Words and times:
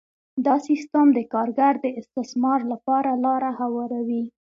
دا 0.45 0.55
سیستم 0.67 1.07
د 1.13 1.19
کارګر 1.33 1.73
د 1.83 1.87
استثمار 2.01 2.59
لپاره 2.71 3.11
لاره 3.25 3.51
هواروي 3.59 4.23